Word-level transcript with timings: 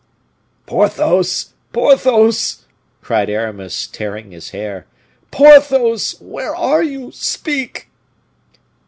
"Porthos! 0.65 1.53
Porthos!" 1.71 2.65
cried 3.03 3.29
Aramis, 3.29 3.85
tearing 3.85 4.31
his 4.31 4.49
hair. 4.49 4.87
"Porthos! 5.29 6.19
where 6.19 6.55
are 6.55 6.81
you? 6.81 7.11
Speak!" 7.11 7.87